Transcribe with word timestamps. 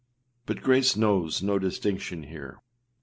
â 0.01 0.03
But 0.47 0.61
grace 0.63 0.95
knows 0.97 1.43
no 1.43 1.59
distinction 1.59 2.23
here. 2.23 2.59